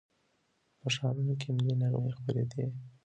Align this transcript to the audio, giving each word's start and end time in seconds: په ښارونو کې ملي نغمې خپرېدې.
په 0.79 0.87
ښارونو 0.95 1.33
کې 1.41 1.49
ملي 1.55 1.73
نغمې 1.81 2.11
خپرېدې. 2.17 2.63